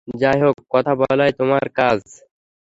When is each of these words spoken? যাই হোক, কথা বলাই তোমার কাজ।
যাই 0.19 0.39
হোক, 0.43 0.55
কথা 0.69 0.93
বলাই 0.95 1.31
তোমার 1.39 1.65
কাজ। 1.75 1.99